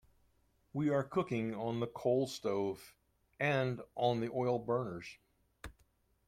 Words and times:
We 0.73 0.89
are 0.89 1.03
cooking 1.03 1.53
on 1.53 1.79
the 1.79 1.85
coal 1.85 2.25
stove 2.25 2.95
and 3.39 3.81
on 3.95 4.19
the 4.19 4.31
oil 4.31 4.57
burners. 4.57 5.05